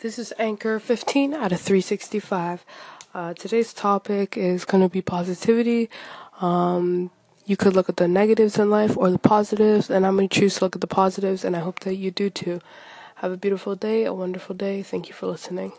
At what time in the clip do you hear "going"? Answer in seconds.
4.64-4.82, 10.16-10.30